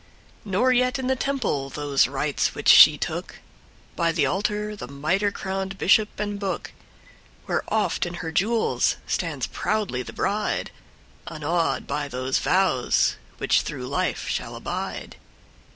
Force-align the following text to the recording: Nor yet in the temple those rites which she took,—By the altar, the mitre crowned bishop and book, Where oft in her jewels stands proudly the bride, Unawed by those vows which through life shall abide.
Nor 0.43 0.73
yet 0.73 0.97
in 0.97 1.05
the 1.05 1.15
temple 1.15 1.69
those 1.69 2.07
rites 2.07 2.55
which 2.55 2.69
she 2.69 2.97
took,—By 2.97 4.11
the 4.11 4.25
altar, 4.25 4.75
the 4.75 4.87
mitre 4.87 5.31
crowned 5.31 5.77
bishop 5.77 6.19
and 6.19 6.39
book, 6.39 6.71
Where 7.45 7.63
oft 7.67 8.07
in 8.07 8.15
her 8.15 8.31
jewels 8.31 8.95
stands 9.05 9.45
proudly 9.45 10.01
the 10.01 10.11
bride, 10.11 10.71
Unawed 11.27 11.85
by 11.85 12.07
those 12.07 12.39
vows 12.39 13.17
which 13.37 13.61
through 13.61 13.85
life 13.85 14.27
shall 14.27 14.55
abide. 14.55 15.17